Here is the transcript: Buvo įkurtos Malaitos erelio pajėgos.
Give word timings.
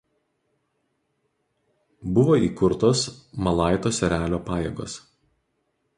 Buvo 2.17 2.39
įkurtos 2.47 3.03
Malaitos 3.49 4.03
erelio 4.11 4.41
pajėgos. 4.49 4.97